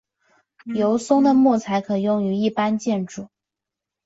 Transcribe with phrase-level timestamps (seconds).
[0.73, 3.29] 油松的木材可用于一般建筑。